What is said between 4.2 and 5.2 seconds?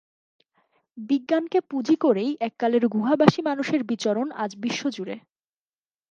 আজ বিশ্বজুড়ে।